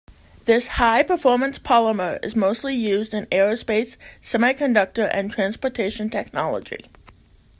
This 0.45 0.65
high 0.65 1.03
performance 1.03 1.59
polymer 1.59 2.17
is 2.25 2.35
mostly 2.35 2.75
used 2.75 3.13
in 3.13 3.27
aerospace, 3.27 3.97
semiconductor 4.19 5.07
and 5.15 5.31
transportation 5.31 6.09
technology. 6.09 6.87